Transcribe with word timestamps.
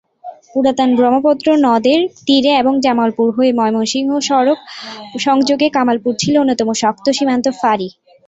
পুরাতন 0.51 0.89
ব্রহ্মপুত্র 0.97 1.47
নদের 1.65 1.99
তীরে 2.25 2.51
এবং 2.61 2.73
জামালপুর 2.85 3.27
হয়ে 3.37 3.51
ময়মনসিংহ 3.53 4.11
সড়ক 4.29 4.59
সংযোগে 5.25 5.67
কামালপুর 5.75 6.13
ছিল 6.21 6.33
অন্যতম 6.37 6.69
শক্ত 6.81 7.05
সীমান্ত 7.17 7.45
ফাঁড়ি। 7.59 7.87